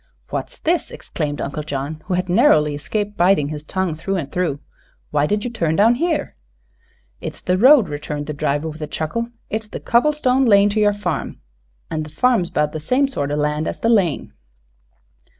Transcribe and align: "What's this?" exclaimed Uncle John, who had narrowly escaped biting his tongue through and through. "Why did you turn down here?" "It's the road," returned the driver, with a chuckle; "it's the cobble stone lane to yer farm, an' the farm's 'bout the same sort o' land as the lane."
"What's 0.31 0.57
this?" 0.57 0.89
exclaimed 0.89 1.39
Uncle 1.41 1.61
John, 1.61 2.01
who 2.05 2.15
had 2.15 2.27
narrowly 2.27 2.73
escaped 2.73 3.17
biting 3.17 3.49
his 3.49 3.63
tongue 3.63 3.93
through 3.93 4.15
and 4.15 4.31
through. 4.31 4.59
"Why 5.11 5.27
did 5.27 5.43
you 5.45 5.51
turn 5.51 5.75
down 5.75 5.93
here?" 5.93 6.35
"It's 7.19 7.39
the 7.39 7.55
road," 7.55 7.87
returned 7.87 8.25
the 8.25 8.33
driver, 8.33 8.67
with 8.67 8.81
a 8.81 8.87
chuckle; 8.87 9.27
"it's 9.51 9.67
the 9.69 9.79
cobble 9.79 10.13
stone 10.13 10.45
lane 10.45 10.69
to 10.69 10.79
yer 10.79 10.91
farm, 10.93 11.37
an' 11.91 12.01
the 12.01 12.09
farm's 12.09 12.49
'bout 12.49 12.71
the 12.71 12.79
same 12.79 13.07
sort 13.07 13.29
o' 13.29 13.35
land 13.35 13.67
as 13.67 13.77
the 13.77 13.89
lane." 13.89 14.33